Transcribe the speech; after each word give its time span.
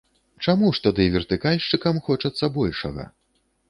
Чаму 0.45 0.71
ж 0.77 0.83
тады 0.85 1.07
вертыкальшчыкам 1.17 2.03
хочацца 2.11 2.53
большага? 2.61 3.11